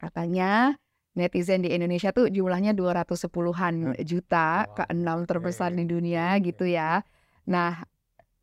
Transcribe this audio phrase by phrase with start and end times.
[0.00, 0.80] Katanya
[1.12, 7.04] netizen di Indonesia tuh jumlahnya 210-an juta, Wow, keenam terbesar di dunia gitu ya.
[7.44, 7.84] Nah,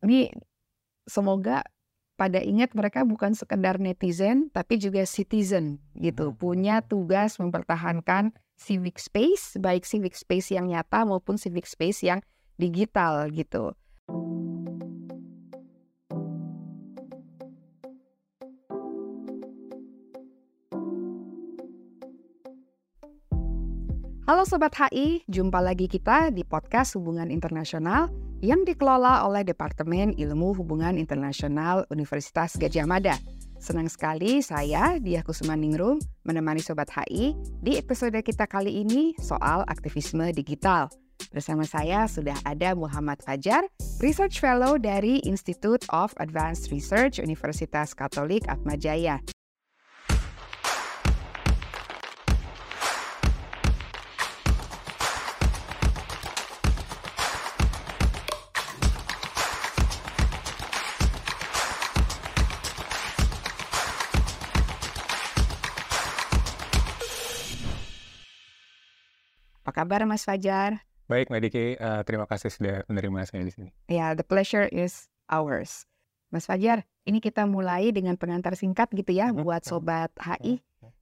[0.06, 0.30] ini
[1.10, 1.66] semoga
[2.18, 6.30] pada ingat mereka bukan sekedar netizen tapi juga citizen gitu.
[6.30, 6.38] Hmm.
[6.38, 12.22] Punya tugas mempertahankan civic space, baik civic space yang nyata maupun civic space yang
[12.58, 13.74] digital gitu.
[24.28, 28.12] Halo Sobat HI, jumpa lagi kita di podcast Hubungan Internasional
[28.44, 33.16] yang dikelola oleh Departemen Ilmu Hubungan Internasional Universitas Gajah Mada.
[33.56, 35.96] Senang sekali saya, Diah Kusumaningrum,
[36.28, 40.92] menemani Sobat HI di episode kita kali ini soal aktivisme digital.
[41.32, 43.64] Bersama saya sudah ada Muhammad Fajar,
[44.04, 49.24] Research Fellow dari Institute of Advanced Research Universitas Katolik Atmajaya.
[69.78, 70.82] Kabar Mas Fajar?
[71.06, 73.70] Baik, Mbak Diki, eh, terima kasih sudah menerima saya di sini.
[73.86, 75.86] Ya, the pleasure is ours.
[76.34, 79.62] Mas Fajar, ini kita mulai dengan pengantar singkat gitu ya Mhm, buat.
[79.62, 80.58] Sobat HI.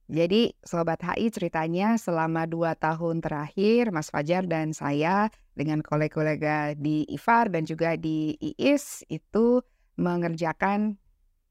[0.07, 7.03] Jadi Sobat HI ceritanya selama dua tahun terakhir Mas Fajar dan saya dengan kolega-kolega di
[7.11, 9.59] IFAR dan juga di IIS itu
[9.99, 10.95] mengerjakan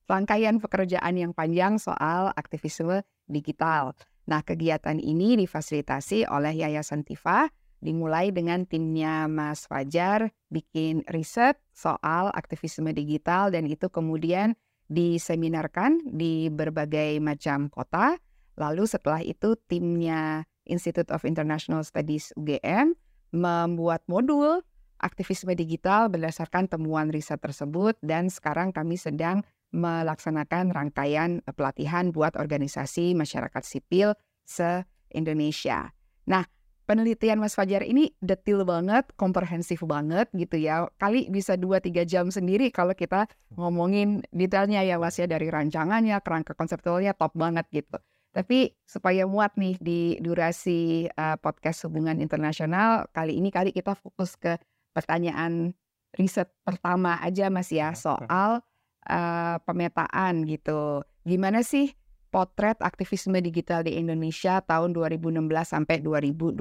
[0.08, 3.92] rangkaian pekerjaan yang panjang soal aktivisme digital.
[4.26, 12.34] Nah kegiatan ini difasilitasi oleh Yayasan TIFA dimulai dengan timnya Mas Fajar bikin riset soal
[12.34, 14.58] aktivisme digital dan itu kemudian
[14.90, 18.18] diseminarkan di berbagai macam kota.
[18.56, 22.96] Lalu setelah itu timnya Institute of International Studies UGM
[23.30, 24.64] membuat modul
[24.98, 29.44] aktivisme digital berdasarkan temuan riset tersebut dan sekarang kami sedang
[29.74, 34.14] melaksanakan rangkaian pelatihan buat organisasi masyarakat sipil
[34.46, 35.90] se-Indonesia.
[36.26, 36.46] Nah,
[36.86, 40.86] penelitian Mas Fajar ini detail banget, komprehensif banget gitu ya.
[40.96, 43.26] Kali bisa 2-3 jam sendiri kalau kita
[43.58, 47.98] ngomongin detailnya ya Mas ya dari rancangannya, kerangka konseptualnya top banget gitu.
[48.30, 54.36] Tapi supaya muat nih di durasi uh, podcast hubungan internasional kali ini kali kita fokus
[54.36, 54.60] ke
[54.92, 55.72] pertanyaan
[56.12, 58.60] riset pertama aja Mas ya soal
[59.06, 61.02] uh, pemetaan gitu.
[61.22, 61.94] Gimana sih
[62.28, 66.58] potret aktivisme digital di Indonesia tahun 2016 sampai 2021?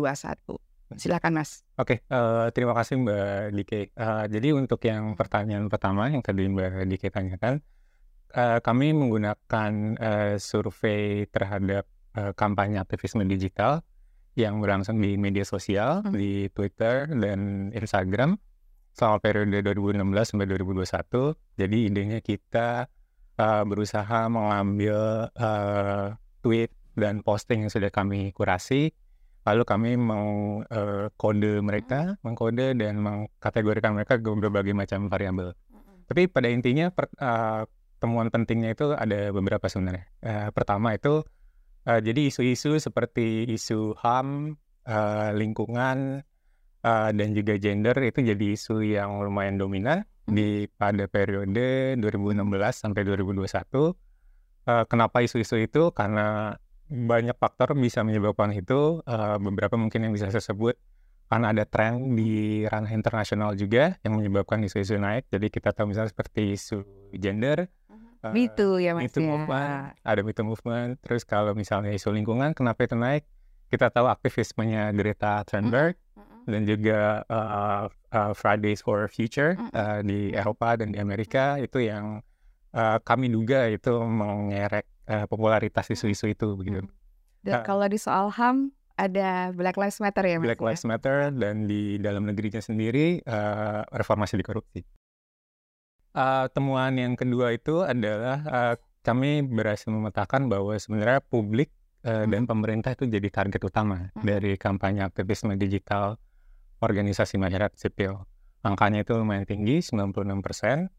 [0.96, 1.66] Silakan Mas.
[1.82, 3.82] Oke, eh, terima kasih Mbak Diki.
[3.92, 7.60] Eh, jadi untuk yang pertanyaan pertama yang tadi Mbak Diki tanyakan,
[8.32, 13.82] eh, kami menggunakan eh, survei terhadap eh, kampanye aktivisme digital
[14.40, 16.14] yang berlangsung di media sosial, Hmm.
[16.16, 18.38] di Twitter dan Instagram
[18.96, 21.36] selama periode 2016 sampai 2021.
[21.60, 22.88] Jadi idenya kita
[23.36, 28.96] eh, berusaha mengambil eh, tweet dan posting yang sudah kami kurasi,
[29.44, 35.52] lalu kami mengkode mereka, mengkode dan mengkategorikan mereka ke berbagai macam variabel.
[36.08, 37.68] Tapi pada intinya per- eh,
[38.00, 40.08] temuan pentingnya itu ada beberapa sebenarnya.
[40.24, 41.20] Eh, pertama itu
[41.84, 44.56] eh, jadi isu-isu seperti isu HAM,
[44.88, 46.24] eh, lingkungan,
[46.86, 52.46] eh, dan juga gender itu jadi isu yang lumayan dominan di pada periode 2016
[52.78, 53.98] sampai 2021.
[54.66, 55.90] Eh, kenapa isu-isu itu?
[55.94, 56.54] Karena
[56.86, 59.02] banyak faktor bisa menyebabkan itu.
[59.06, 60.78] Eh, beberapa mungkin yang bisa saya sebut
[61.26, 65.26] karena ada tren di ranah internasional juga yang menyebabkan isu-isu naik.
[65.34, 66.86] Jadi kita tahu misalnya seperti isu
[67.18, 67.66] gender,
[68.34, 69.30] Me too ya Mas Me Too ya.
[69.38, 69.70] movement,
[70.02, 70.98] ada Me Too movement.
[71.06, 73.22] Terus kalau misalnya isu lingkungan, kenapa itu naik?
[73.70, 75.94] Kita tahu aktivismenya Greta Thunberg
[76.46, 82.22] dan juga uh, uh, Fridays for Future uh, di Eropa dan di Amerika itu yang
[82.72, 86.86] uh, kami duga itu mengerek uh, popularitas isu-isu itu begitu.
[87.42, 87.64] Dan Ah.
[87.66, 90.46] kalau di soal HAM ada Black Lives Matter ya Mas?
[90.50, 90.66] Black ya?
[90.72, 94.82] Lives Matter dan di dalam negerinya sendiri uh, reformasi di korupsi.
[96.16, 101.76] Uh, temuan yang kedua itu adalah uh, kami berhasil memetakan bahwa sebenarnya publik
[102.08, 104.24] uh, dan pemerintah itu jadi target utama Mhm.
[104.24, 106.16] dari kampanye aktivisme digital
[106.86, 108.22] organisasi masyarakat sipil.
[108.62, 110.90] Angkanya itu lumayan tinggi, 96%.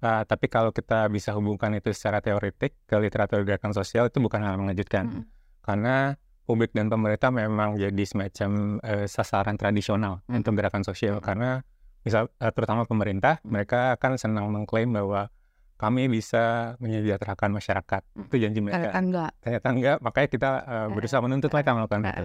[0.00, 4.40] Uh, tapi kalau kita bisa hubungkan itu secara teoretik ke literatur gerakan sosial itu bukan
[4.40, 5.04] hal yang mengejutkan.
[5.12, 5.22] Mhm.
[5.60, 6.16] Karena
[6.48, 10.40] publik dan pemerintah memang jadi semacam eh, sasaran tradisional Hmm.
[10.42, 11.26] untuk gerakan sosial Hmm.
[11.28, 11.50] karena
[12.02, 13.54] misal eh, terutama pemerintah Hmm.
[13.54, 15.28] mereka akan senang mengklaim bahwa
[15.78, 18.02] kami bisa menyejahterakan masyarakat.
[18.16, 18.26] Hmm.
[18.26, 18.88] Itu janji mereka.
[18.88, 19.30] Ternyata enggak.
[19.40, 22.24] Ternyata enggak, makanya kita uh, berusaha menuntut mereka melakukan itu.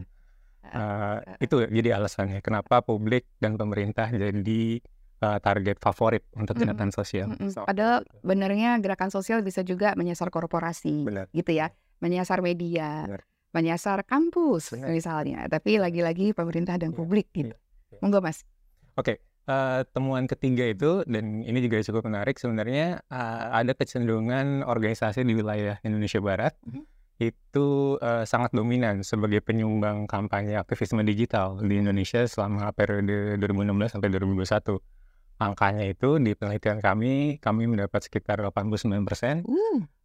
[0.73, 4.81] Uh, itu jadi alasannya kenapa publik dan pemerintah jadi
[5.21, 6.71] uh, target favorit untuk Mm-mm.
[6.71, 7.27] tindakan sosial.
[7.31, 7.51] Mm-mm.
[7.51, 8.19] So, Padahal gitu.
[8.23, 11.25] benernya gerakan sosial bisa juga menyasar korporasi, Benar.
[11.31, 11.71] gitu ya,
[12.01, 13.21] menyasar media, Benar.
[13.53, 14.89] menyasar kampus Benar.
[14.91, 15.39] misalnya.
[15.47, 17.53] Tapi lagi-lagi pemerintah dan Iya, publik gitu.
[17.53, 17.99] iya, iya.
[18.03, 18.43] Monggo mas.
[18.95, 25.23] Oke, eh, temuan ketiga itu dan ini juga cukup menarik sebenarnya eh, ada kecenderungan organisasi
[25.23, 26.83] di wilayah Indonesia Barat Mhm.
[27.15, 34.09] Itu eh, sangat dominan sebagai penyumbang kampanye aktivisme digital di Indonesia selama periode 2016 sampai
[34.11, 34.79] 2021.
[35.35, 39.43] Angkanya itu di penelitian kami, kami mendapat sekitar 89%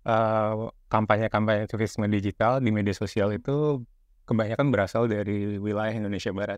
[0.01, 0.55] Uh, eh,
[0.89, 3.85] kampanye-kampanye aktivisme digital di media sosial itu
[4.25, 6.57] kebanyakan berasal dari wilayah Indonesia Barat.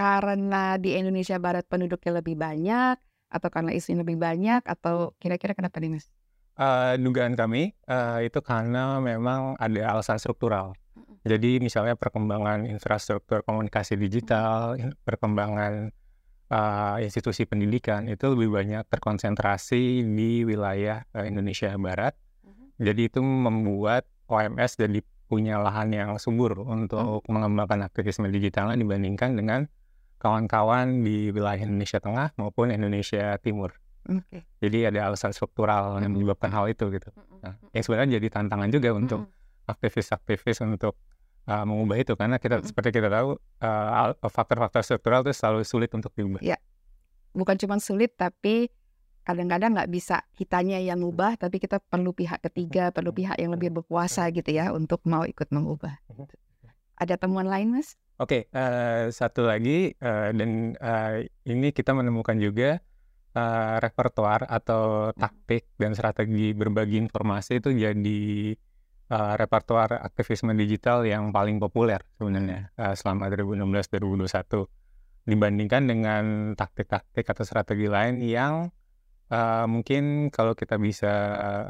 [0.00, 2.96] karena di Indonesia Barat penduduknya lebih banyak,
[3.28, 6.08] atau karena isunya lebih banyak, atau kira-kira kenapa nih mas?
[6.60, 10.76] Eh, dugaan kami eh, itu karena memang ada alasan struktural.
[11.24, 14.76] Jadi misalnya perkembangan infrastruktur komunikasi digital,
[15.08, 15.88] perkembangan
[16.52, 22.12] eh, institusi pendidikan itu lebih banyak terkonsentrasi di wilayah eh, Indonesia Barat.
[22.76, 25.00] Jadi itu membuat OMS jadi
[25.32, 29.64] punya lahan yang subur untuk mengembangkan aktivisme digitalnya dibandingkan dengan
[30.20, 33.72] kawan-kawan di wilayah Indonesia Tengah maupun Indonesia Timur.
[34.10, 34.42] Oke.
[34.58, 37.14] Jadi ada alasan struktural yang menyebabkan hal itu gitu.
[37.40, 39.20] Nah, yang sebenarnya jadi tantangan juga untuk
[39.70, 40.98] aktivis-aktivis untuk
[41.46, 46.10] uh, mengubah itu karena kita seperti kita tahu uh, faktor-faktor struktural itu selalu sulit untuk
[46.18, 46.42] diubah.
[47.30, 48.66] Bukan cuma sulit, tapi
[49.22, 53.70] kadang-kadang nggak bisa kitanya yang ngubah, tapi kita perlu pihak ketiga, perlu pihak yang lebih
[53.70, 56.02] berkuasa gitu ya untuk mau ikut mengubah.
[56.98, 57.94] Ada temuan lain mas?
[58.20, 62.82] Oke, eh, satu lagi eh, dan eh, ini kita menemukan juga
[63.34, 68.22] eh, repertoar atau taktik dan strategi berbagi informasi itu jadi
[69.10, 74.66] eh, repertoar aktivisme digital yang paling populer sebenarnya eh, selama 2016-2021
[75.28, 76.24] dibandingkan dengan
[76.56, 78.72] taktik-taktik atau strategi lain yang
[79.30, 81.12] eh, mungkin kalau kita bisa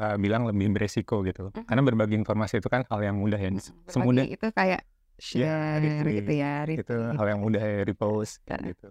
[0.01, 1.53] eh, bilang lebih beresiko gitu.
[1.53, 1.67] Mhm.
[1.69, 3.53] Karena berbagi informasi itu kan hal yang mudah ya,
[3.85, 4.81] semudah Berbagi itu kayak
[5.21, 8.73] Ya, share retweet, gitu ya, itu hal yang mudah ya repost Kan.
[8.73, 8.89] gitu.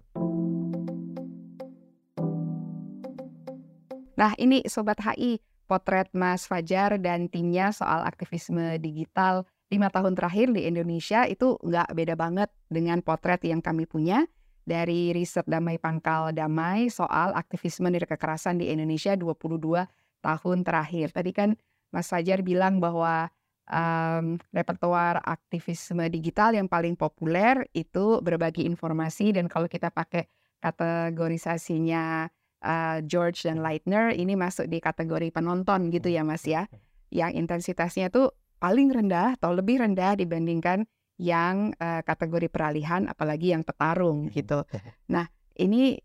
[4.20, 10.52] Nah, ini Sobat HI, potret Mas Fajar dan timnya soal aktivisme digital lima tahun terakhir
[10.52, 14.28] di Indonesia itu nggak beda banget dengan potret yang kami punya
[14.66, 19.88] dari riset Damai Pangkal Damai soal aktivisme dari kekerasan di Indonesia 22
[20.20, 21.16] tahun terakhir.
[21.16, 21.56] Tadi kan
[21.88, 23.32] Mas Fajar bilang bahwa
[23.70, 30.28] em, repertoar aktivisme digital yang paling populer itu berbagi informasi dan kalau kita pakai
[30.60, 32.28] kategorisasinya
[32.64, 36.68] uh, George dan Leitner ini masuk di kategori penonton gitu ya Mas ya.
[37.10, 38.30] Yang intensitasnya tuh
[38.60, 40.84] paling rendah atau lebih rendah dibandingkan
[41.20, 44.64] yang uh, kategori peralihan apalagi yang petarung gitu.
[45.12, 45.26] Nah,
[45.58, 45.98] ini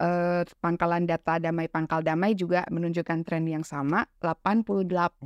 [0.00, 4.06] uh, pangkalan data Damai Pangkal Damai juga menunjukkan tren yang sama.
[4.22, 5.20] 88%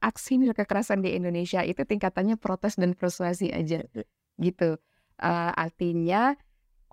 [0.00, 3.84] aksi kekerasan di Indonesia itu tingkatannya protes dan persuasi aja
[4.40, 4.70] gitu.
[5.22, 6.34] Uh, artinya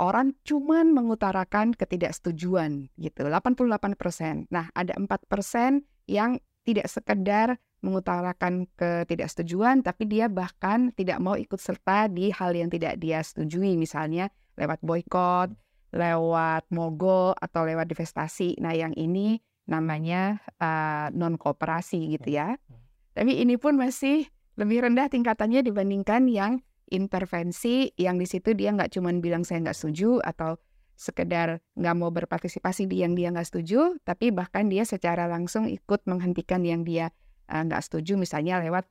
[0.01, 4.50] orang cuman mengutarakan ketidaksetujuan gitu 88%.
[4.50, 12.06] Nah, ada 4% yang tidak sekedar mengutarakan ketidaksetujuan tapi dia bahkan tidak mau ikut serta
[12.09, 15.53] di hal yang tidak dia setujui misalnya lewat boykot,
[15.93, 18.58] lewat mogok atau lewat divestasi.
[18.62, 22.58] Nah, yang ini namanya uh, non kooperasi gitu ya.
[23.13, 24.25] Tapi ini pun masih
[24.58, 29.77] lebih rendah tingkatannya dibandingkan yang intervensi yang di situ dia nggak cuma bilang saya nggak
[29.77, 30.60] setuju atau
[31.00, 36.05] sekedar nggak mau berpartisipasi di yang dia nggak setuju, tapi bahkan dia secara langsung ikut
[36.05, 37.10] menghentikan yang dia
[37.50, 38.86] eh, nggak setuju, misalnya lewat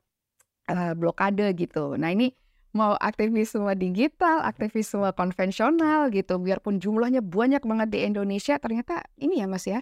[0.67, 1.95] eh, blokade gitu.
[1.95, 2.35] Nah ini
[2.75, 9.47] mau aktivisme digital, aktivisme konvensional gitu, biarpun jumlahnya banyak banget di Indonesia, ternyata ini ya
[9.47, 9.79] mas ya,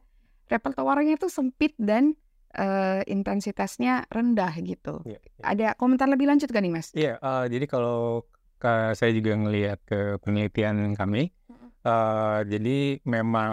[0.49, 2.17] repertoarnya itu sempit dan
[2.55, 5.05] eh, intensitasnya rendah gitu.
[5.05, 5.43] Iya, iya.
[5.43, 6.89] Ada komentar lebih lanjut kan nih mas?
[6.95, 8.25] Iya, eh, jadi kalau
[8.57, 11.31] ka- saya juga ngelihat ke penelitian kami,
[11.85, 13.51] eh, jadi memang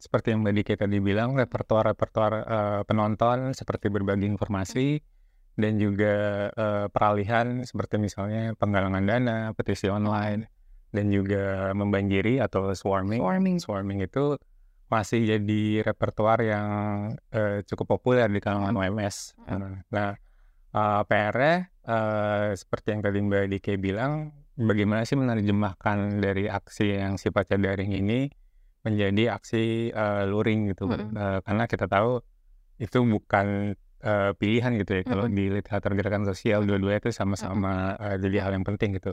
[0.00, 4.98] seperti yang tadi kita dibilang repertoar-repertoar eh, penonton seperti berbagi informasi
[5.60, 6.14] dan juga
[6.50, 10.48] eh, peralihan seperti misalnya penggalangan dana, petisi online
[10.90, 13.22] dan juga membanjiri atau swarming.
[13.22, 13.56] Swarming.
[13.62, 14.34] Swarming itu
[14.90, 16.68] masih jadi repertoar yang
[17.30, 19.38] eh, cukup populer di kalangan OMS.
[19.94, 20.12] Nah,
[20.74, 21.54] eh, PR-nya
[21.86, 27.94] eh, seperti yang tadi Mbak Dike bilang, bagaimana sih menerjemahkan dari aksi yang sifatnya daring
[27.94, 28.28] ini
[28.82, 30.90] menjadi aksi eh, luring gitu.
[30.90, 31.14] Mm-mm.
[31.14, 32.18] Eh, karena kita tahu
[32.80, 35.02] itu bukan uh, pilihan gitu ya.
[35.04, 35.36] Kalau Mhm.
[35.36, 39.12] di literatur gerakan sosial dua-duanya itu sama-sama uh, jadi hal yang penting gitu.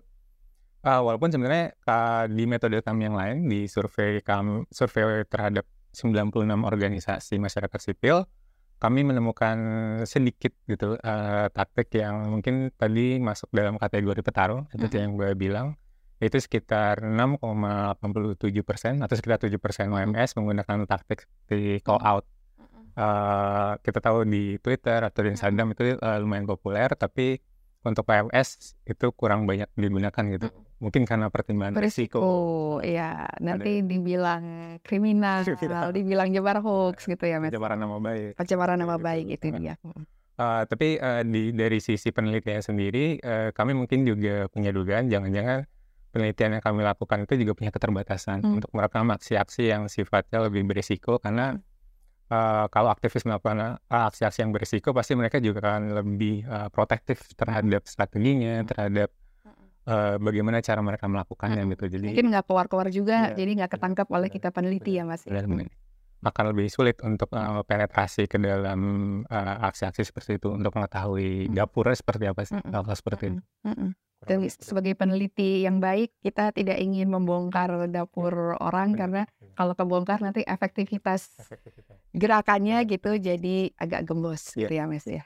[0.88, 6.48] Uh, walaupun sebenarnya uh, di metode kami yang lain di survei kami survei terhadap 96
[6.64, 8.24] organisasi masyarakat sipil
[8.80, 9.58] kami menemukan
[10.08, 15.04] sedikit gitu uh, taktik yang mungkin tadi masuk dalam kategori petarung seperti Mhm.
[15.04, 15.68] yang gue bilang
[16.24, 22.26] itu sekitar 6,87 persen atau sekitar 7 persen OMS menggunakan taktik di call out.
[22.98, 27.38] Uh, kita tahu di Twitter atau di Instagram itu uh, lumayan populer, tapi
[27.88, 28.48] untuk PMS
[28.84, 30.48] itu kurang banyak digunakan gitu.
[30.78, 32.20] Mungkin karena pertimbangan risiko.
[32.84, 34.44] ya nanti dibilang
[34.80, 35.90] kriminal, Kriminal.
[35.90, 37.50] dibilang nyebar hoax gitu ya, Mas.
[37.50, 38.36] Pencemaran nama baik.
[38.36, 39.04] Pencemaran nama Gitu.
[39.04, 39.76] baik itu Nah, dia.
[40.38, 45.66] Uh, tapi uh, di dari sisi penelitian sendiri, uh, kami mungkin juga punya dugaan jangan-jangan
[46.08, 48.56] penelitian yang kami lakukan itu juga punya keterbatasan Hmm.
[48.58, 51.58] untuk merekam aksi-aksi yang sifatnya lebih berisiko karena
[52.30, 57.24] uh, kalau aktivis melakukan uh, aksi-aksi yang berisiko pasti mereka juga akan lebih uh, protektif
[57.34, 59.10] terhadap strateginya, terhadap
[59.88, 61.74] uh, bagaimana cara mereka melakukannya Mm-mm.
[61.76, 61.86] gitu.
[62.00, 65.24] Jadi Mungkin nggak keluar-keluar juga, Iya, jadi nggak ketangkap oleh benar, kita peneliti ya, Mas.
[65.24, 65.44] ya?
[66.18, 68.82] akan lebih sulit untuk uh, penetrasi ke dalam
[69.30, 71.54] uh, aksi-aksi seperti itu untuk mengetahui Hmm.
[71.56, 72.74] dapurnya seperti apa sih Mm-mm.
[72.74, 73.40] hal-hal seperti itu.
[73.40, 73.92] Mm-mm, mm-mm.
[74.18, 74.66] Kurang Dan seperti itu.
[74.66, 79.54] sebagai peneliti yang baik, kita tidak ingin membongkar dapur orang Benar, karena benar.
[79.54, 81.87] kalau kebongkar nanti efektivitas Efektivitas.
[82.18, 84.66] Gerakannya Benar, gitu jadi agak gembos Iya.
[84.66, 85.24] gitu ya, Mas ya.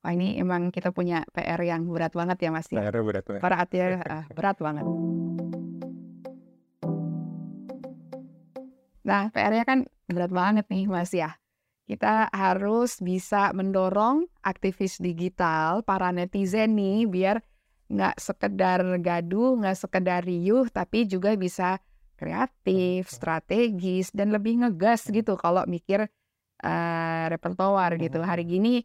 [0.00, 2.80] Wah ini emang kita punya PR yang berat banget ya, Mas ya.
[2.80, 3.42] PR-nya berat banget.
[3.44, 4.84] Berat ya, ah, berat banget.
[9.04, 9.78] Nah, PR-nya kan
[10.08, 11.36] berat banget nih, Mas ya.
[11.84, 17.44] Kita harus bisa mendorong aktivis digital, para netizen nih, biar
[17.90, 21.82] nggak sekedar gaduh, nggak sekedar riuh, tapi juga bisa
[22.14, 26.06] kreatif, strategis, dan lebih ngegas gitu kalau mikir
[26.62, 28.20] eh, repertoar gitu.
[28.20, 28.84] Hari gini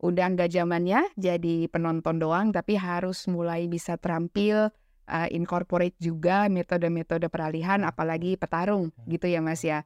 [0.00, 4.72] udah nggak zamannya jadi penonton doang, tapi harus mulai bisa terampil,
[5.08, 9.84] eh, incorporate juga metode-metode peralihan, apalagi petarung gitu ya Mas ya.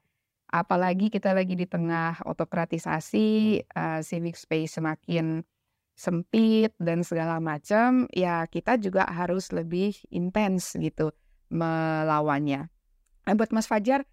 [0.55, 3.29] Apalagi kita lagi di tengah otokratisasi,
[3.67, 5.43] eh, civic space semakin
[5.95, 11.15] sempit dan segala macam, ya kita juga harus lebih intens gitu
[11.55, 12.67] melawannya.
[13.25, 14.05] Nah, buat Mas Fajar,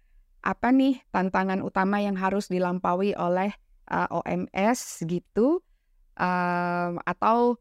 [0.42, 3.54] apa nih tantangan utama yang harus dilampaui oleh
[3.90, 5.62] eh, OMS gitu,
[6.12, 7.56] Em, atau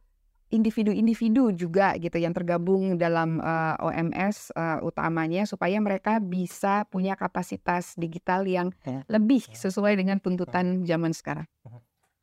[0.52, 7.96] individu-individu juga gitu yang tergabung dalam eh, OMS eh, utamanya supaya mereka bisa punya kapasitas
[7.96, 9.08] digital yang Hmm.
[9.08, 11.48] lebih sesuai dengan tuntutan zaman sekarang.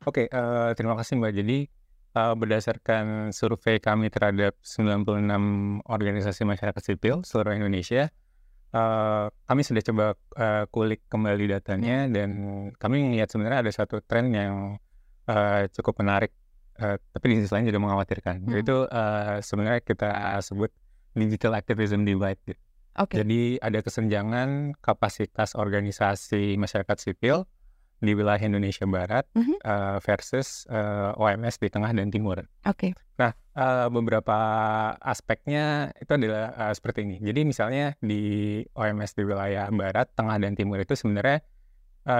[0.05, 1.33] Oke, eh, terima kasih Mbak.
[1.41, 1.57] Jadi
[2.13, 8.13] eh, berdasarkan survei kami terhadap 96 organisasi masyarakat sipil seluruh Indonesia,
[8.73, 10.05] eh, kami sudah coba
[10.37, 12.29] eh, kulik kembali datanya dan
[12.77, 14.77] kami melihat sebenarnya ada satu tren yang
[15.29, 16.31] eh, cukup menarik,
[16.81, 18.35] eh, tapi di sisi lain juga mengkhawatirkan.
[18.45, 18.51] Hmm.
[18.53, 20.09] Yaitu eh, sebenarnya kita
[20.41, 20.71] sebut
[21.13, 22.39] digital activism divide.
[22.45, 22.61] gitu.
[22.99, 23.21] Oke.
[23.21, 27.47] Jadi ada kesenjangan kapasitas organisasi masyarakat sipil
[27.99, 29.55] di wilayah Indonesia Barat Mhm.
[29.59, 32.41] eh, versus eh, OMS di tengah dan timur.
[32.63, 32.95] Oke.
[33.15, 34.37] Nah, eh, beberapa
[34.97, 37.17] aspeknya itu adalah eh, seperti ini.
[37.19, 38.21] Jadi misalnya di
[38.71, 41.43] OMS di wilayah Barat, tengah dan timur itu sebenarnya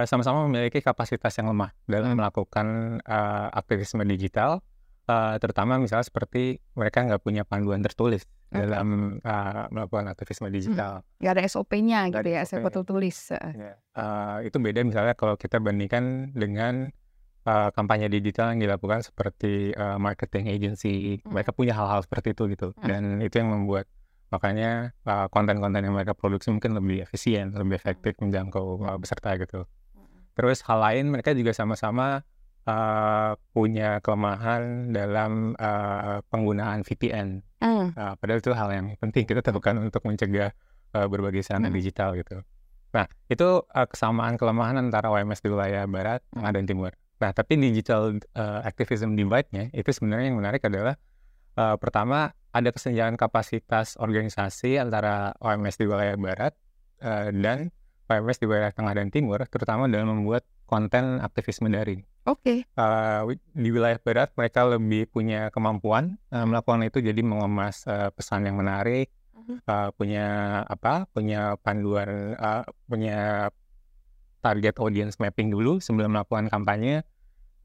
[0.06, 2.18] sama-sama memiliki kapasitas yang lemah dalam Hmm.
[2.22, 2.66] melakukan
[3.02, 4.62] eh, aktivisme digital,
[5.10, 8.62] eh, terutama misalnya seperti mereka nggak punya panduan tertulis Oke.
[8.62, 11.02] dalam eh, melakukan aktivisme digital.
[11.18, 12.40] Nggak ada SOP-nya gitu ada ya.
[12.46, 13.18] SOP tertulis.
[13.34, 13.50] eh.
[13.58, 16.94] Ya, eh, itu beda misalnya kalau kita bandingkan dengan
[17.40, 21.34] eh, kampanye digital yang dilakukan seperti eh, marketing agency, Hmm.
[21.34, 22.86] mereka punya hal-hal seperti itu gitu, Hmm.
[22.86, 23.90] dan itu yang membuat
[24.28, 29.66] makanya eh, konten-konten yang mereka produksi mungkin lebih efisien, lebih efektif menjangkau eh, peserta gitu.
[30.30, 32.22] Terus hal lain mereka juga sama-sama
[32.70, 37.28] eh, punya kelemahan dalam eh, penggunaan VPN.
[37.58, 37.92] Hmm.
[37.92, 40.54] Nah, padahal itu hal yang penting kita lakukan untuk mencegah
[40.94, 41.76] uh, berbagai sarana Mm.
[41.76, 42.42] digital gitu.
[42.90, 46.92] Nah, itu uh, kesamaan kelemahan antara OMS di wilayah barat, tengah dan timur.
[47.20, 50.96] Nah, tapi digital uh, activism divide-nya itu sebenarnya yang menarik adalah
[51.54, 56.52] uh, pertama ada kesenjangan kapasitas organisasi antara OMS di wilayah barat
[57.04, 57.70] uh, dan
[58.10, 62.62] OMS di wilayah tengah dan timur, terutama dalam membuat konten aktivisme daring Oke.
[62.74, 68.08] uh, wi- di wilayah barat mereka lebih punya kemampuan uh, melakukan itu jadi mengemas uh,
[68.10, 69.56] pesan yang menarik Mhm.
[69.64, 70.26] uh, punya
[70.64, 73.48] apa punya panduan uh, punya
[74.40, 77.04] target audience mapping dulu sebelum melakukan kampanye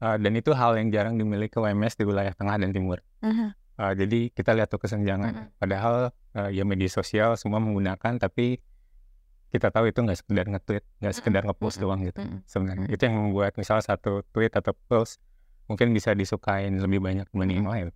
[0.00, 3.54] uh, dan itu hal yang jarang dimiliki OMS di wilayah tengah dan timur Mhm.
[3.76, 5.46] Uh, jadi kita lihat tuh kesenjangan Mhm.
[5.60, 8.56] padahal uh, ya media sosial semua menggunakan tapi
[9.50, 12.86] kita tahu itu nggak sekedar nge-tweet, nggak sekedar nge-post doang gitu sebenarnya.
[12.90, 15.22] Itu yang membuat misalnya satu tweet atau post
[15.66, 17.88] mungkin bisa disukain lebih banyak dibanding yang lain.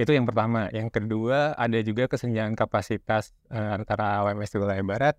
[0.00, 0.72] Itu yang pertama.
[0.72, 5.16] Yang kedua ada juga kesenjangan kapasitas eh, antara OMS di wilayah barat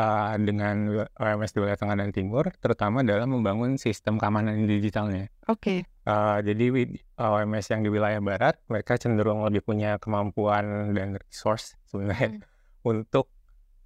[0.00, 5.28] eh, dengan OMS di wilayah tengah dan timur, terutama dalam membangun sistem keamanan digitalnya.
[5.46, 5.84] Oke.
[5.84, 6.64] Eh, jadi
[7.20, 12.40] OMS yang di wilayah barat mereka cenderung lebih punya kemampuan dan resource sebenarnya
[12.90, 13.28] untuk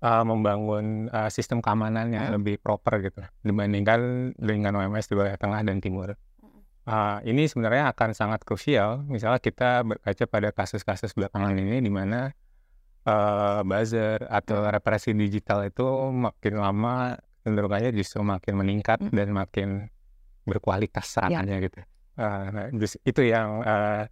[0.05, 2.35] uh, membangun uh, sistem keamanan yang Hmm.
[2.37, 4.01] lebih proper gitu dibandingkan
[4.37, 6.13] dengan OMS di wilayah tengah dan timur.
[6.85, 12.29] Uh, ini sebenarnya akan sangat krusial misalnya kita berkaca pada kasus-kasus belakangan ini di mana
[13.09, 19.17] uh, buzzer atau represi digital itu makin lama cenderungannya justru makin meningkat Hmm.
[19.17, 19.69] dan makin
[20.45, 21.13] berkualitas Ya.
[21.25, 21.81] serangannya gitu.
[22.15, 22.67] Uh, nah,
[23.01, 24.05] itu yang uh,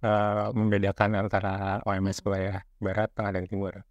[0.00, 3.84] uh, membedakan antara OMS wilayah barat, tengah dan timur.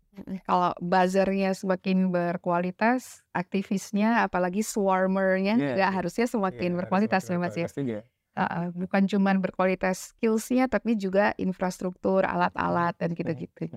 [0.46, 5.96] Kalau buzzernya semakin berkualitas, aktivisnya apalagi swarmernya Iya, juga iya.
[5.96, 7.68] harusnya semakin Iya, berkualitas semakin ya Mas ya.
[7.68, 8.00] berkualitas juga.
[8.34, 13.70] Heeh, bukan cuman berkualitas skillsnya tapi juga infrastruktur, alat-alat dan gitu-gitu.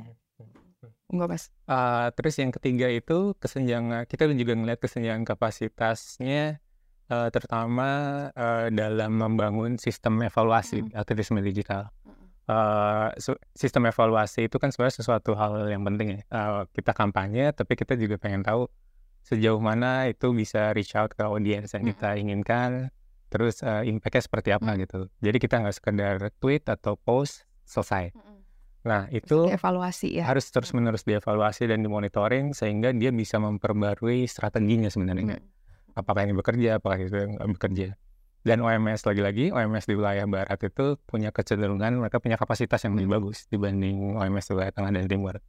[1.12, 1.45] Enggak Mas?
[1.69, 6.59] Uh, terus yang ketiga itu kesenjangan kita juga ngeliat kesenjangan kapasitasnya
[7.12, 7.88] uh, terutama
[8.35, 10.99] uh, dalam membangun sistem evaluasi Mm.
[10.99, 11.93] aktivisme digital.
[12.47, 13.11] Uh,
[13.59, 16.21] sistem evaluasi itu kan sebenarnya sesuatu hal yang penting ya.
[16.31, 18.71] Uh, kita kampanye tapi kita juga pengen tahu
[19.26, 22.95] sejauh mana itu bisa reach out ke audiens yang kita inginkan.
[23.35, 24.87] Terus uh, impact-nya seperti apa Mm.
[24.87, 25.00] gitu.
[25.19, 28.15] Jadi kita nggak sekedar tweet atau post selesai.
[28.87, 30.31] Nah itu Evaluasi ya.
[30.31, 35.43] harus terus-menerus dievaluasi dan dimonitoring sehingga dia bisa memperbarui strateginya sebenarnya.
[35.43, 35.99] Mm.
[35.99, 37.99] Apakah ini bekerja, apakah itu nggak bekerja.
[38.47, 43.19] Dan OMS lagi-lagi, OMS di wilayah barat itu punya kecenderungan mereka punya kapasitas yang lebih
[43.19, 45.43] bagus dibanding OMS di wilayah tengah dan timur.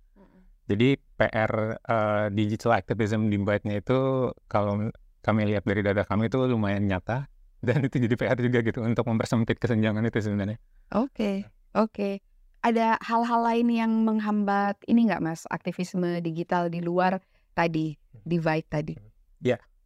[0.66, 4.90] Jadi PR eh, digital activism divide-nya itu kalau
[5.22, 7.30] kami lihat dari data kami itu lumayan nyata
[7.68, 10.58] dan itu jadi PR juga gitu untuk mempersempit kesenjangan itu sebenarnya.
[10.90, 11.46] Oke,
[11.78, 12.18] oke.
[12.66, 17.22] Ada hal-hal lain yang menghambat ini nggak Mas, aktivisme digital di luar
[17.54, 17.94] tadi,
[18.26, 18.98] divide tadi?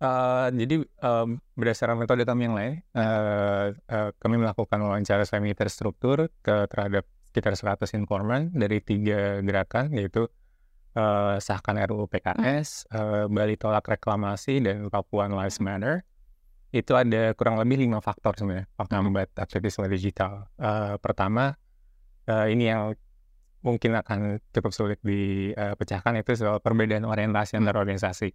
[0.02, 6.26] Eh, jadi em, berdasarkan metode kami yang lain, eh, eh, kami melakukan wawancara semi terstruktur
[6.42, 10.26] ke terhadap sekitar 100 informan dari tiga gerakan yaitu
[10.98, 16.02] eh, sahkan RUU PKS, eh, Bali tolak reklamasi dan Papuan Lives Matter.
[16.74, 20.50] Itu ada kurang lebih lima faktor sebenarnya penghambat aktivisme digital.
[20.58, 21.54] Eh, pertama,
[22.26, 22.98] eh, ini yang
[23.62, 28.34] mungkin akan cukup sulit dipecahkan itu soal perbedaan orientasi antar organisasi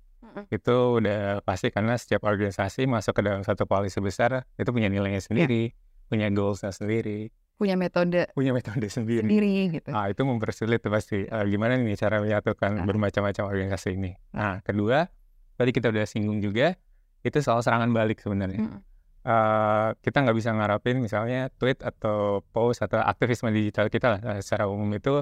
[0.52, 5.18] itu udah pasti karena setiap organisasi masuk ke dalam satu koalisi besar itu punya nilainya
[5.18, 5.72] sendiri,
[6.06, 9.24] punya goalsnya sendiri, Punya metode punya metode sendiri.
[9.24, 9.88] sendiri gitu.
[9.88, 11.24] Ah itu mempersulit pasti.
[11.24, 14.12] Eh, gimana nih cara menyatukan bermacam-macam organisasi ini?
[14.36, 15.08] Nah kedua
[15.56, 16.76] tadi kita udah singgung juga
[17.24, 18.60] itu soal serangan balik sebenarnya.
[18.60, 18.80] Mm.
[19.26, 24.38] Eh, kita nggak bisa ngarapin misalnya tweet atau post atau aktivisme digital kita lah eh,
[24.38, 25.18] secara umum itu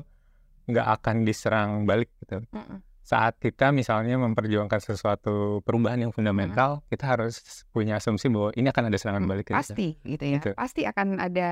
[0.68, 2.84] nggak akan diserang balik gitu Mm-mm.
[3.00, 8.84] saat kita misalnya memperjuangkan sesuatu perubahan yang fundamental, kita harus punya asumsi bahwa ini akan
[8.88, 9.44] ada serangan Mm, balik.
[9.48, 9.60] kita.
[9.60, 10.40] Pasti gitu ya.
[10.40, 10.50] Gitu.
[10.52, 11.48] Pasti akan ada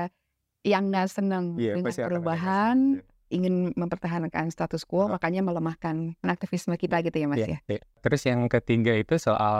[0.61, 5.17] yang nggak senang Iya, dengan pasti akan ada perubahan, yang ingin mempertahankan status quo, Ah.
[5.17, 7.59] makanya melemahkan aktivisme kita gitu ya Mas Iya, ya.
[7.67, 7.81] iya.
[7.99, 9.55] Terus yang ketiga itu soal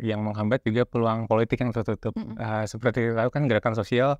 [0.00, 2.16] yang menghambat juga peluang politik yang tertutup.
[2.16, 2.34] Mm-mm.
[2.34, 4.16] Eh, seperti kita tahu kan gerakan sosial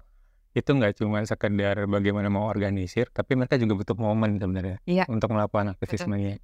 [0.53, 5.05] itu nggak cuma sekedar bagaimana mau organisir, tapi mereka juga butuh momen sebenarnya Iya.
[5.07, 6.37] untuk melakukan aktivismenya.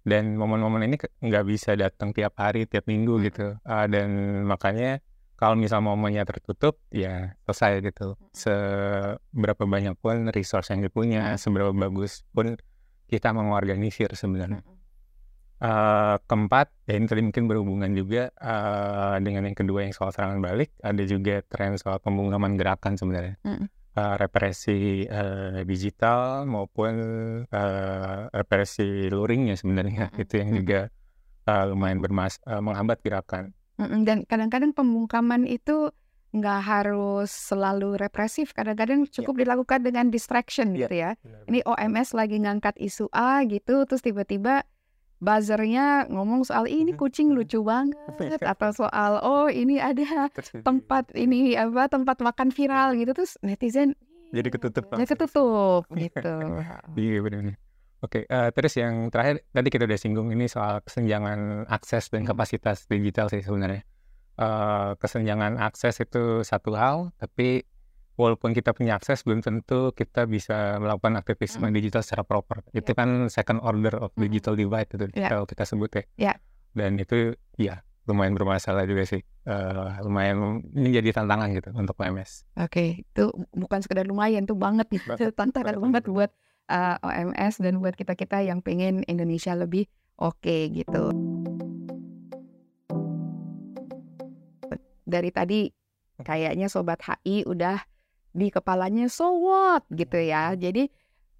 [0.00, 3.26] Dan momen-momen ini nggak bisa datang tiap hari, tiap minggu Mm-mm.
[3.26, 3.46] gitu.
[3.58, 4.08] Eh, dan
[4.42, 5.02] makanya
[5.36, 8.16] kalau misal momennya tertutup, ya selesai gitu.
[8.32, 11.38] Seberapa banyak pun resource yang dipunya, Mm.
[11.38, 12.56] seberapa bagus pun
[13.06, 14.64] kita mengorganisir sebenarnya.
[15.56, 20.44] Eh, keempat, ya ini tadi mungkin berhubungan juga eh, dengan yang kedua yang soal serangan
[20.44, 23.40] balik, ada juga tren soal pembungkaman gerakan sebenarnya.
[23.40, 23.64] Mm.
[23.96, 26.92] Eh, represi eh, digital maupun
[27.48, 30.22] eh, represi luringnya sebenarnya Mm-mm.
[30.28, 30.80] itu yang juga
[31.48, 33.56] eh, lumayan bermas eh, menghambat gerakan.
[33.78, 35.92] Dan kadang-kadang pembungkaman itu
[36.32, 38.52] nggak harus selalu represif.
[38.52, 40.78] Kadang-kadang cukup dilakukan dengan distraction Iya.
[40.82, 41.10] gitu ya.
[41.46, 44.64] Ini OMS lagi ngangkat isu A gitu, terus tiba-tiba
[45.16, 46.98] buzzernya ngomong soal "Ih, ini Mhm.
[46.98, 47.96] kucing lucu banget
[48.52, 50.28] atau soal oh ini ada
[50.60, 53.96] tempat ini apa tempat makan viral gitu terus netizen
[54.28, 55.08] Jadi ketutup langsung.
[55.08, 56.36] ketutup gitu.
[56.94, 57.56] Iya benar.
[57.98, 62.28] Oke, eh, terus yang terakhir tadi kita udah singgung ini soal kesenjangan akses dan Hmm.
[62.30, 63.82] kapasitas digital sih sebenarnya.
[64.36, 67.64] Eh, kesenjangan akses itu satu hal, tapi
[68.14, 71.72] walaupun kita punya akses belum tentu kita bisa melakukan aktivisme Hmm.
[71.72, 72.64] digital secara proper.
[72.70, 74.24] Itu kan second order of Hmm.
[74.24, 75.28] digital divide itu Ya.
[75.30, 76.04] kalau kita sebut ya.
[76.18, 76.34] Ya.
[76.72, 79.24] dan itu ya lumayan bermasalah juga sih.
[79.42, 82.44] Uh, lumayan ini jadi tantangan gitu untuk OMS.
[82.54, 85.16] Oke, itu bukan sekedar lumayan tuh banget gitu.
[85.32, 86.28] tantangan banget buat
[86.70, 89.86] uh, eh, OMS dan buat kita-kita yang pengen Indonesia lebih
[90.18, 91.12] oke okay, gitu.
[95.06, 95.70] Dari tadi
[96.22, 97.78] kayaknya sobat HI udah
[98.36, 100.52] di kepalanya so what gitu ya.
[100.58, 100.90] Jadi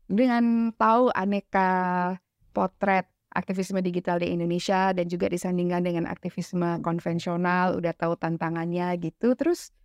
[0.07, 2.15] dengan tahu aneka
[2.55, 9.37] potret aktivisme digital di Indonesia dan juga disandingkan dengan aktivisme konvensional, udah tahu tantangannya gitu.
[9.37, 9.77] Terus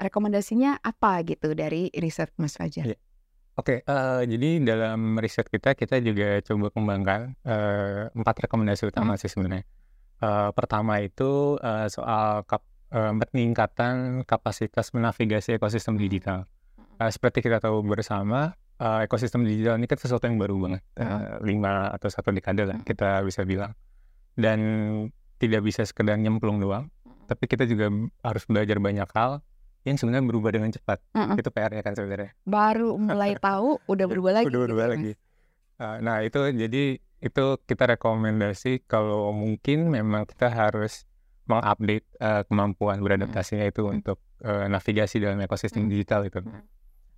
[0.00, 2.96] rekomendasinya apa gitu dari riset Mas Fajar?
[2.96, 2.98] Ya.
[3.54, 9.20] Oke, uh, jadi dalam riset kita kita juga coba kembangkan uh, empat rekomendasi utama hmm.
[9.22, 9.62] sih sebenarnya.
[10.18, 16.50] Uh, pertama itu uh, soal kap, uh, peningkatan kapasitas menavigasi ekosistem digital.
[16.98, 21.38] Uh, seperti kita tahu bersama, uh, ekosistem digital ini kan sesuatu yang baru banget uh,
[21.44, 23.74] lima atau satu dekade lah kita bisa bilang
[24.34, 24.58] dan
[25.38, 26.90] tidak bisa sekedar nyemplung doang
[27.24, 27.90] tapi kita juga
[28.20, 29.40] harus belajar banyak hal
[29.84, 30.98] yang sebenarnya berubah dengan cepat.
[31.12, 31.36] Uh-uh.
[31.36, 32.30] itu PR-nya kan sebenarnya.
[32.48, 35.12] Baru mulai tahu udah berubah lagi udah berubah gitu, lagi.
[35.78, 41.08] Uh, nah itu jadi itu kita rekomendasi kalau mungkin memang kita harus
[41.44, 46.40] mengupdate uh, kemampuan beradaptasinya itu untuk uh, navigasi dalam ekosistem digital itu.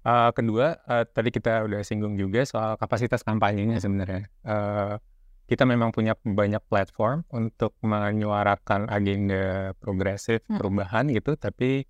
[0.06, 4.30] Uh, kedua, uh, tadi kita udah singgung juga soal kapasitas kampanyenya sebenarnya.
[4.46, 4.98] Uh,
[5.46, 11.86] kita memang punya banyak platform untuk menyuarakan agenda progresif perubahan gitu, tapi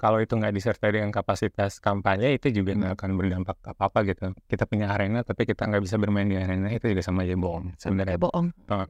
[0.00, 4.32] kalau itu nggak disertai dengan kapasitas kampanye itu juga nggak akan berdampak apa apa gitu.
[4.48, 7.76] Kita punya arena tapi kita nggak bisa bermain di arena itu juga sama aja bohong
[7.76, 8.16] sebenarnya.
[8.16, 8.48] Bohong.
[8.64, 8.88] Uh,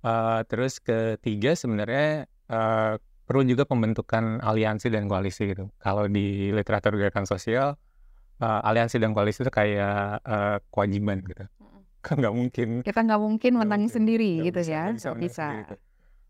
[0.00, 2.96] uh, terus ketiga sebenarnya uh,
[3.28, 5.68] perlu juga pembentukan aliansi dan koalisi gitu.
[5.76, 7.76] Kalau di literatur gerakan sosial
[8.40, 11.44] uh, aliansi dan koalisi itu kayak uh, kewajiban gitu.
[12.06, 12.68] Kan nggak mungkin.
[12.80, 14.84] Kita nggak mungkin menang sendiri gitu bisa, ya.
[14.88, 15.12] Bisa.
[15.12, 15.46] bisa.
[15.68, 15.74] Gitu.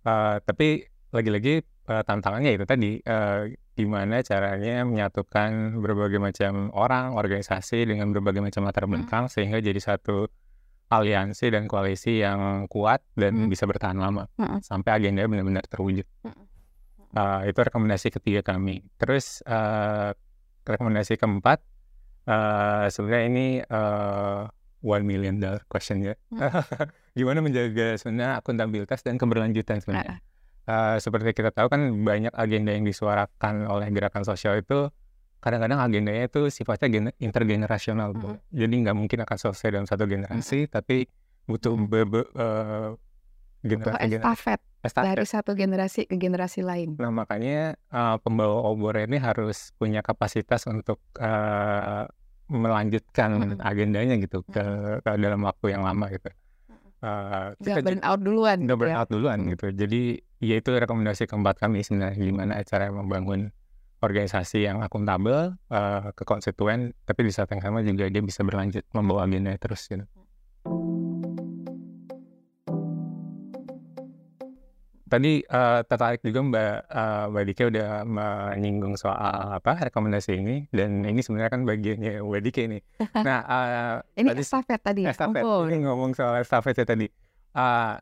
[0.02, 0.82] Uh, tapi
[1.14, 8.40] lagi-lagi uh, tantangannya itu tadi uh, gimana caranya menyatukan berbagai macam orang, organisasi dengan berbagai
[8.40, 9.32] macam latar belakang hmm.
[9.32, 10.26] sehingga jadi satu
[10.88, 13.52] aliansi dan koalisi yang kuat dan hmm.
[13.52, 14.64] bisa bertahan lama hmm.
[14.64, 16.08] sampai agenda benar-benar terwujud.
[16.24, 16.48] Hmm.
[17.16, 18.80] Uh, itu rekomendasi ketiga kami.
[18.96, 20.16] Terus uh,
[20.64, 21.60] rekomendasi keempat
[22.26, 24.50] Uh, sebenarnya ini uh,
[24.82, 26.18] one million dollar question ya.
[26.34, 26.50] Hmm.
[27.16, 30.18] Gimana menjaga sebenarnya akuntabilitas dan keberlanjutan sebenarnya.
[30.66, 34.90] Uh, seperti kita tahu kan banyak agenda yang disuarakan oleh gerakan sosial itu
[35.38, 38.50] kadang-kadang agendanya itu sifatnya intergenerasional, hmm.
[38.50, 40.70] jadi nggak mungkin akan selesai dalam satu generasi, hmm.
[40.74, 41.06] tapi
[41.46, 41.86] butuh hmm.
[41.86, 42.98] be, be, uh,
[43.62, 46.98] generasi, estafet, estafet dari satu generasi ke generasi lain.
[46.98, 52.10] Nah makanya uh, pembawa obor ini harus punya kapasitas untuk uh,
[52.50, 53.62] melanjutkan hmm.
[53.62, 54.64] agendanya gitu ke,
[54.98, 56.26] ke dalam waktu yang lama gitu.
[57.06, 58.66] Uh, kita burn out duluan.
[58.66, 58.98] Udah burn ya?
[58.98, 59.70] out duluan gitu.
[59.70, 63.52] Jadi ya itu rekomendasi keempat kami sebenarnya gimana cara membangun
[64.04, 68.84] organisasi yang akuntabel uh, ke konstituen, tapi di saat yang sama juga dia bisa berlanjut
[68.92, 70.04] membawa agenda terus gitu.
[75.06, 81.06] tadi uh, tertarik juga Mbak uh, Mbak Dike udah menyinggung soal apa rekomendasi ini dan
[81.06, 82.78] ini sebenarnya kan bagiannya Mbak Dike ini.
[83.26, 85.02] Nah, uh, ini tadi, estafet tadi.
[85.06, 85.42] Estafet.
[85.42, 85.64] Oh.
[85.64, 87.06] Ini ngomong soal estafetnya tadi.
[87.56, 87.96] Uh,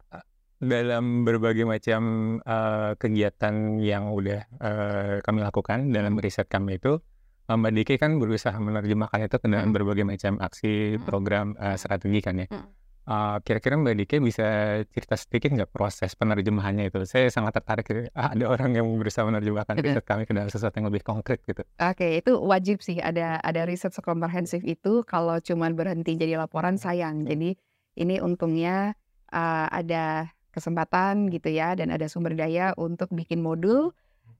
[0.66, 2.02] dalam berbagai macam
[2.42, 6.98] uh, kegiatan yang udah uh, kami lakukan dalam riset kami itu,
[7.44, 9.76] Mbak Dike kan berusaha menerjemahkan itu ke dalam hmm.
[9.76, 11.04] berbagai macam aksi, hmm.
[11.04, 12.48] program, uh, strategi kan ya.
[12.48, 17.04] Hmm Uh, kira-kira Mbak Dike bisa cerita sedikit nggak proses penerjemahannya itu?
[17.04, 20.88] Saya sangat tertarik ah, ada orang yang berusaha menerjemahkan riset kami ke dalam sesuatu yang
[20.88, 21.60] lebih konkret gitu.
[21.60, 25.04] Oke, okay, itu wajib sih ada ada riset sekomprehensif itu.
[25.04, 27.28] Kalau cuma berhenti jadi laporan sayang.
[27.28, 27.60] Jadi
[28.00, 28.96] ini untungnya
[29.36, 33.90] uh, ada kesempatan gitu ya dan ada sumber daya untuk bikin modul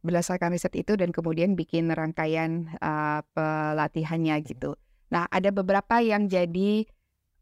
[0.06, 4.78] berdasarkan riset itu dan kemudian bikin rangkaian uh, pelatihannya gitu.
[5.10, 6.86] Nah, ada beberapa yang jadi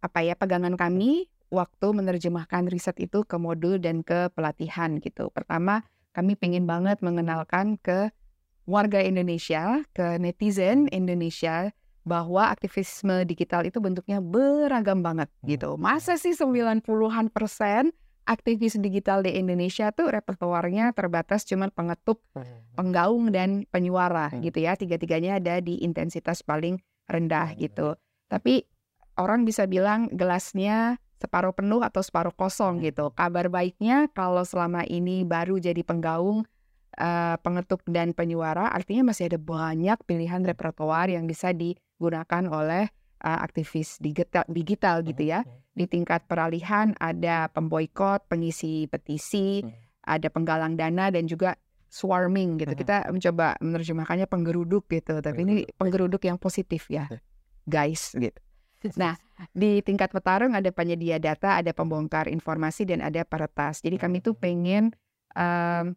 [0.01, 5.29] apa ya pegangan kami waktu menerjemahkan riset itu ke modul dan ke pelatihan gitu.
[5.35, 5.85] Pertama,
[6.17, 8.09] kami pengen banget mengenalkan ke
[8.65, 15.79] warga Indonesia, ke netizen Indonesia bahwa aktivisme digital itu bentuknya beragam banget gitu.
[15.79, 22.23] Masa sih 90-an persen aktivis digital di Indonesia tuh repertoarnya terbatas cuman pengetuk,
[22.79, 24.79] penggaung dan penyuara gitu ya.
[24.79, 26.79] Tiga-tiganya ada di intensitas paling
[27.11, 27.99] rendah gitu.
[28.31, 28.65] Tapi
[29.19, 32.85] orang bisa bilang gelasnya separuh penuh atau separuh kosong hmm.
[32.91, 33.05] gitu.
[33.15, 36.43] Kabar baiknya kalau selama ini baru jadi penggaung,
[36.99, 42.91] uh, pengetuk dan penyuara, artinya masih ada banyak pilihan repertoar yang bisa digunakan oleh
[43.23, 45.47] uh, aktivis digital, digital gitu ya.
[45.73, 49.73] Di tingkat peralihan ada pemboikot, pengisi petisi, Hmm.
[50.05, 51.57] ada penggalang dana dan juga
[51.89, 52.73] swarming gitu.
[52.73, 52.81] Mhm.
[52.81, 57.09] Kita mencoba menerjemahkannya penggeruduk gitu, tapi ini penggeruduk yang positif ya,
[57.69, 58.41] guys gitu.
[58.99, 59.15] Nah,
[59.55, 63.79] di tingkat petarung ada penyedia data, ada pembongkar informasi dan ada peretas.
[63.79, 64.91] Jadi kami tuh pengen
[65.39, 65.95] em,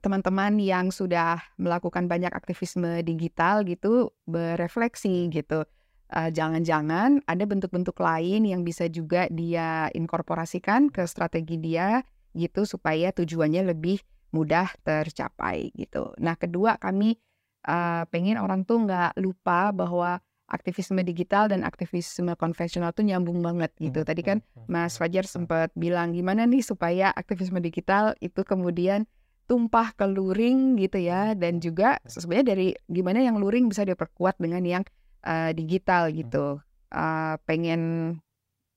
[0.00, 5.68] teman-teman yang sudah melakukan banyak aktivisme digital gitu berefleksi gitu.
[6.12, 12.04] Eh, Jangan-jangan ada bentuk-bentuk lain yang bisa juga dia inkorporasikan ke strategi dia
[12.36, 14.02] gitu supaya tujuannya lebih
[14.34, 16.12] mudah tercapai gitu.
[16.20, 17.16] Nah kedua kami
[17.64, 23.72] eh, pengen orang tuh nggak lupa bahwa aktivisme digital dan aktivisme konvensional tuh nyambung banget
[23.80, 24.04] gitu.
[24.04, 24.38] Tadi kan
[24.68, 29.08] Mas Fajar sempat bilang gimana nih supaya aktivisme digital itu kemudian
[29.48, 34.64] tumpah ke luring gitu ya dan juga sebenarnya dari gimana yang luring bisa diperkuat dengan
[34.64, 34.84] yang
[35.24, 36.60] eh, digital gitu.
[36.92, 37.82] Eh, pengen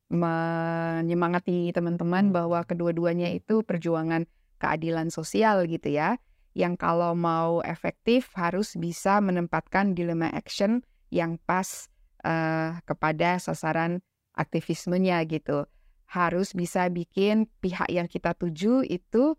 [0.08, 4.24] menyemangati teman-teman bahwa kedua-duanya itu perjuangan
[4.58, 6.16] keadilan sosial gitu ya.
[6.58, 10.82] Yang kalau mau efektif harus bisa menempatkan dilema action
[11.14, 11.92] yang pas
[12.26, 14.02] eh, kepada sasaran
[14.34, 15.68] aktivismenya gitu.
[16.08, 19.36] Harus bisa bikin pihak yang kita tuju itu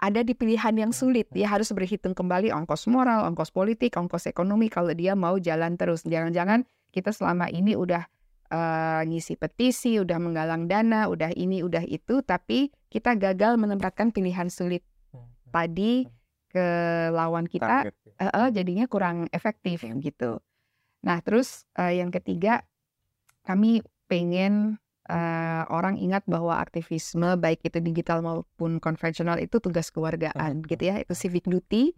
[0.00, 1.28] ada di pilihan yang sulit.
[1.30, 6.02] Dia harus berhitung kembali ongkos moral, ongkos politik, ongkos ekonomi kalau dia mau jalan terus.
[6.08, 8.08] Jangan-jangan kita selama ini udah
[8.48, 14.48] eh, ngisi petisi, udah menggalang dana, udah ini, udah itu, tapi kita gagal menempatkan pilihan
[14.48, 14.82] sulit
[15.52, 16.08] tadi
[16.50, 16.66] ke
[17.14, 20.40] lawan kita eh, eh, jadinya kurang efektif gitu.
[21.04, 22.64] Nah, terus eh, yang ketiga,
[23.44, 30.66] kami pengen eh, orang ingat bahwa aktivisme baik itu digital maupun konvensional itu tugas kewargaan
[30.66, 31.94] gitu ya, itu civic duty,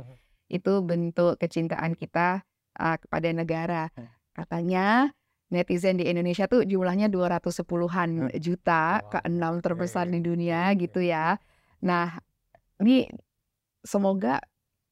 [0.52, 2.44] itu bentuk kecintaan kita
[2.78, 3.82] eh, kepada negara.
[4.36, 5.10] Katanya
[5.52, 9.10] netizen di Indonesia tuh jumlahnya 210-an juta, Wow.
[9.18, 10.16] keenam terbesar Oke.
[10.16, 11.36] di dunia gitu ya.
[11.84, 12.16] Nah,
[12.80, 13.04] ini
[13.84, 14.40] semoga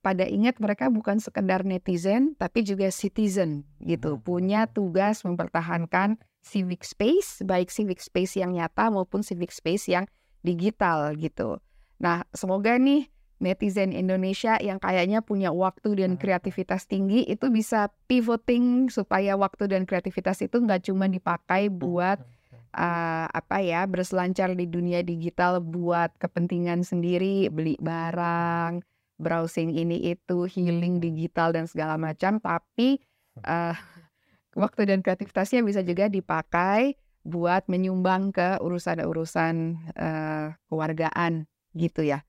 [0.00, 7.44] pada ingat mereka bukan sekedar netizen tapi juga citizen gitu punya tugas mempertahankan civic space
[7.44, 10.08] baik civic space yang nyata maupun civic space yang
[10.40, 11.60] digital gitu.
[12.00, 13.08] Nah semoga nih
[13.40, 16.20] netizen Indonesia yang kayaknya punya waktu dan Hmm.
[16.20, 22.20] kreativitas tinggi itu bisa pivoting supaya waktu dan kreativitas itu nggak cuma dipakai buat
[22.76, 28.84] uh, apa ya berselancar di dunia digital buat kepentingan sendiri beli barang
[29.20, 33.00] browsing ini itu healing digital dan segala macam tapi
[33.44, 33.76] uh,
[34.58, 39.54] waktu dan kreativitasnya bisa juga dipakai buat menyumbang ke urusan-urusan
[39.94, 41.44] uh, kewargaan
[41.76, 42.24] gitu ya.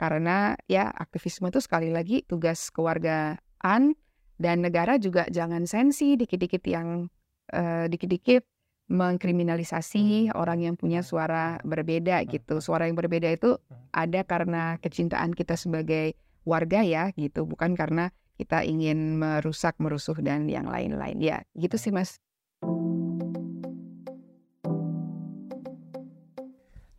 [0.00, 3.92] Karena ya aktivisme itu sekali lagi tugas kewargaan
[4.40, 7.12] dan negara juga jangan sensi dikit-dikit yang
[7.52, 8.48] uh, dikit-dikit
[8.90, 12.58] mengkriminalisasi orang yang punya suara berbeda gitu.
[12.58, 13.60] Suara yang berbeda itu
[13.92, 20.48] ada karena kecintaan kita sebagai warga ya gitu, bukan karena kita ingin merusak, merusuh dan
[20.48, 21.20] yang lain-lain.
[21.20, 22.16] Ya, gitu sih Mas.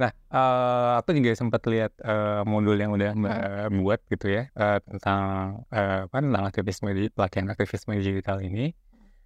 [0.01, 3.37] Nah, eh, aku juga sempat lihat eh, modul yang udah Mbak
[3.81, 5.21] buat gitu ya eh, tentang
[5.69, 8.73] eh, apa tentang aktivisme di pelatihan aktivisme digital ini.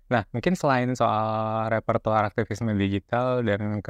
[0.05, 1.25] Nah, mungkin selain soal
[1.73, 3.81] repertoar aktivisme digital dan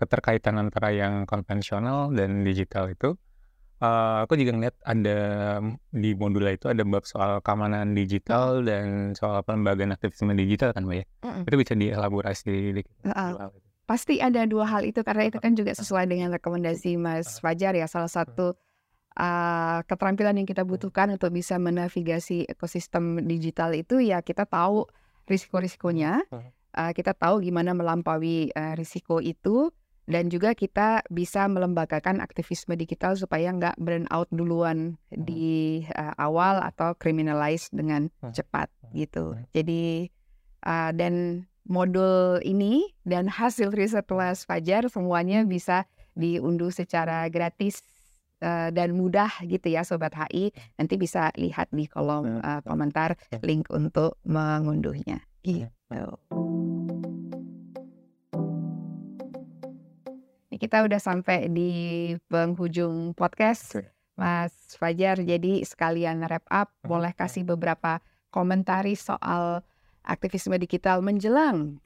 [0.00, 3.20] keterkaitan antara yang konvensional dan digital itu,
[3.78, 5.18] eh, aku juga ngeliat ada
[5.94, 10.96] di modul itu ada bab soal keamanan digital dan soal pelembagaan aktivisme digital kan, Mbak
[10.98, 11.06] ya?
[11.24, 11.42] Mm-mm.
[11.46, 12.92] Itu bisa dielaborasi dikit.
[13.06, 13.30] Heeh.
[13.34, 13.66] dua hal itu.
[13.88, 17.88] Pasti ada dua hal itu karena itu kan juga sesuai dengan rekomendasi Mas Fajar ya.
[17.88, 18.52] Salah satu
[19.16, 24.84] uh, keterampilan yang kita butuhkan untuk bisa menavigasi ekosistem digital itu ya kita tahu
[25.24, 29.72] risiko-risikonya, uh, kita tahu gimana melampaui uh, risiko itu,
[30.08, 36.64] dan juga kita bisa melembagakan aktivisme digital supaya nggak burn out duluan di uh, awal
[36.64, 39.36] atau criminalize dengan cepat gitu.
[39.52, 40.08] Jadi
[40.64, 45.84] uh, dan modul ini dan hasil riset Mas Fajar semuanya bisa
[46.16, 47.84] diunduh secara gratis
[48.40, 50.56] uh, dan mudah gitu ya Sobat HI.
[50.80, 55.20] Nanti bisa lihat di kolom uh, komentar link untuk mengunduhnya.
[55.44, 55.68] Gitu.
[60.58, 61.70] Kita udah sampai di
[62.26, 63.78] penghujung podcast.
[64.18, 65.22] Mas Fajar.
[65.22, 69.62] Jadi sekalian wrap up, boleh kasih beberapa komentari soal
[70.02, 71.78] aktivisme digital menjelang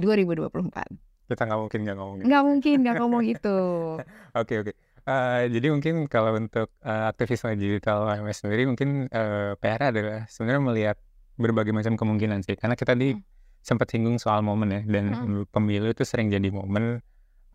[0.00, 1.28] 2024.
[1.28, 2.24] Kita nggak mungkin nggak ngomongin.
[2.24, 3.58] Nggak mungkin nggak ngomong itu.
[4.32, 4.72] Oke oke.
[5.06, 10.62] Eh, jadi mungkin kalau untuk eh, aktivisme digital HMS sendiri mungkin eh, PR adalah sebenarnya
[10.62, 10.96] melihat
[11.36, 12.56] berbagai macam kemungkinan sih.
[12.56, 13.22] Karena kita tadi Hmm.
[13.66, 15.10] sempat singgung soal momen ya dan
[15.50, 17.02] pemilu itu sering jadi momen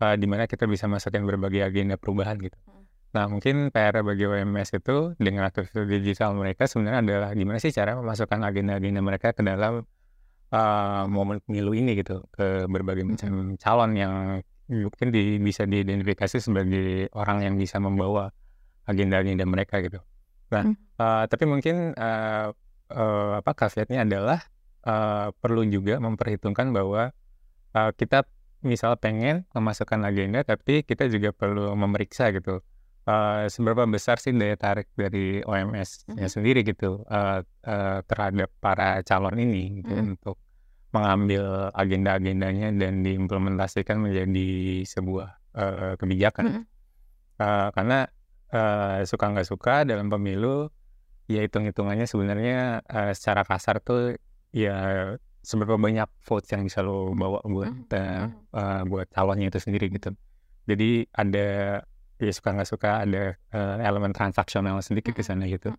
[0.02, 2.58] uh, di mana kita bisa masukin berbagai agenda perubahan gitu.
[2.66, 2.82] Hmm.
[3.12, 7.94] Nah, mungkin PR bagi OMS itu dengan aktivitas digital mereka sebenarnya adalah gimana sih cara
[7.94, 9.84] memasukkan agenda-agenda mereka ke dalam
[10.50, 13.60] uh, momen pemilu ini gitu ke berbagai macam Hmm.
[13.60, 14.14] calon yang
[14.72, 18.32] mungkin di, bisa diidentifikasi sebagai orang yang bisa membawa
[18.88, 20.00] agenda-agenda mereka gitu.
[20.48, 20.76] Nah, Hmm.
[20.96, 22.48] uh, tapi mungkin uh,
[22.88, 24.40] uh, apa caveatnya adalah
[24.88, 27.12] uh, perlu juga memperhitungkan bahwa
[27.76, 28.24] uh, kita
[28.62, 32.62] misal pengen memasukkan agenda, tapi kita juga perlu memeriksa gitu
[33.06, 36.32] uh, seberapa besar sih daya tarik dari OMS-nya Mhm.
[36.32, 40.04] sendiri gitu uh, uh, terhadap para calon ini gitu Mhm.
[40.16, 40.36] untuk
[40.92, 46.44] mengambil agenda-agendanya dan diimplementasikan menjadi sebuah uh, kebijakan.
[46.46, 46.62] Mhm.
[47.40, 47.98] Uh, karena
[48.52, 50.68] uh, suka nggak suka dalam pemilu
[51.26, 54.14] ya hitung-hitungannya sebenarnya uh, secara kasar tuh
[54.52, 54.76] ya
[55.42, 57.90] seberapa banyak votes yang bisa lo bawa buat Mhm.
[57.90, 58.24] uh,
[58.54, 60.14] uh, buat calonnya itu sendiri gitu.
[60.70, 61.46] Jadi ada
[62.22, 65.28] ya suka nggak suka ada uh, elemen transaksional sedikit di Mhm.
[65.28, 65.74] sana gitu.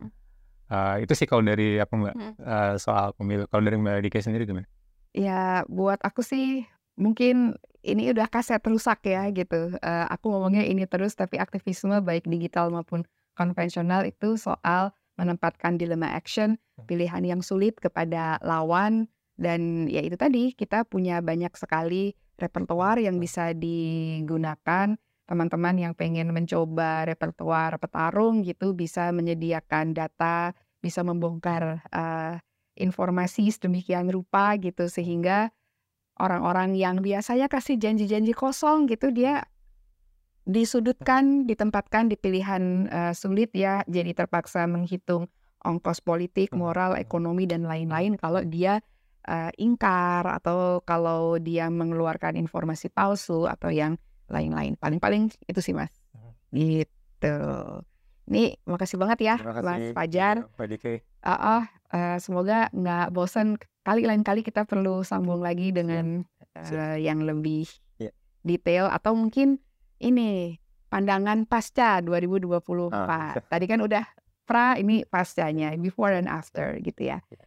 [0.68, 3.48] Uh, itu sih kalau dari apa mbak uh, soal pemilu.
[3.48, 4.68] Kalau dari mbak Dika sendiri gimana?
[5.14, 6.66] Ya, buat aku sih
[6.98, 9.76] mungkin ini udah kaset rusak ya gitu.
[9.78, 13.04] Eh, aku ngomongnya ini terus, tapi aktivisme baik digital maupun
[13.38, 16.58] konvensional itu soal menempatkan dilema action,
[16.90, 23.18] pilihan yang sulit kepada lawan, dan ya itu tadi kita punya banyak sekali repertoar yang
[23.18, 24.98] bisa digunakan.
[25.24, 30.52] Teman-teman yang pengen mencoba repertoar petarung gitu bisa menyediakan data,
[30.84, 32.36] bisa membongkar eh,
[32.76, 35.50] informasi sedemikian rupa gitu sehingga
[36.20, 39.48] orang-orang yang biasanya kasih janji-janji kosong gitu dia
[40.44, 45.32] disudutkan, ditempatkan di pilihan eh, sulit ya, jadi terpaksa menghitung
[45.64, 46.68] ongkos politik, Hmm.
[46.68, 48.84] moral, ekonomi dan lain-lain kalau dia
[49.24, 53.96] eh, ingkar atau kalau dia mengeluarkan informasi palsu atau yang
[54.28, 54.76] lain-lain.
[54.76, 55.92] Paling-paling itu sih Mas.
[56.12, 56.34] Hmm.
[56.50, 57.38] Gitu.
[58.24, 60.36] Ini makasih banget ya Terima Mas kasih Fajar.
[60.56, 60.94] Mbak Dika.
[61.24, 63.60] Ah, ah, eh, semoga nggak bosan.
[63.84, 66.24] Kali lain kali kita perlu sambung lagi dengan
[66.56, 66.72] Siap.
[66.72, 67.68] eh, yang lebih
[68.00, 68.12] Iya.
[68.42, 69.60] detail atau mungkin
[70.00, 70.56] ini
[70.88, 72.96] pandangan pasca 2024.
[72.96, 73.36] Ah.
[73.44, 74.04] Tadi kan udah
[74.44, 77.20] pra, ini pascanya, before and after gitu ya.
[77.28, 77.44] Iya.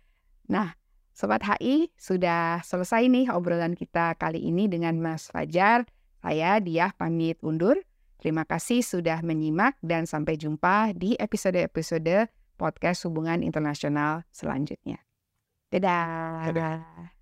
[0.48, 0.68] Nah,
[1.16, 5.88] Sobat HI sudah selesai nih obrolan kita kali ini dengan Mas Fajar.
[6.20, 7.80] Saya Diah pamit undur.
[8.20, 12.28] Terima kasih sudah menyimak dan sampai jumpa di episode-episode
[12.60, 15.00] podcast hubungan internasional selanjutnya.
[15.72, 16.52] Dadah.
[16.52, 17.15] Dadah.